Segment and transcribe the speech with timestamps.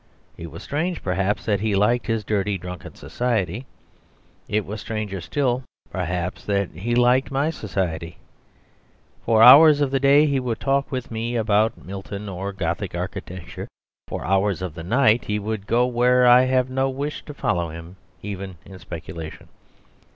[0.35, 3.67] It was strange, perhaps, that he liked his dirty, drunken society;
[4.47, 8.17] it was stranger still, perhaps, that he liked my society.
[9.27, 13.67] For hours of the day he would talk with me about Milton or Gothic architecture;
[14.07, 17.69] for hours of the night he would go where I have no wish to follow
[17.69, 19.49] him, even in speculation.